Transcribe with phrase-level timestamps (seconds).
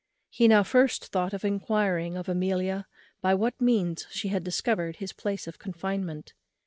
[0.31, 2.87] He now first thought of enquiring of Amelia
[3.21, 6.33] by what means she had discovered the place of his confinement.